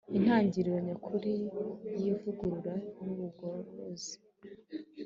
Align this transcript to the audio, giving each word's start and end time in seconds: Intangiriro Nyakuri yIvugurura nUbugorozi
Intangiriro 0.17 0.77
Nyakuri 0.87 1.33
yIvugurura 2.01 2.73
nUbugorozi 3.03 4.15